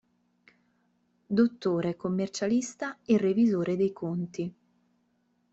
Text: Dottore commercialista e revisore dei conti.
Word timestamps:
Dottore 1.27 1.95
commercialista 1.95 2.97
e 3.05 3.19
revisore 3.19 3.75
dei 3.75 3.93
conti. 3.93 4.55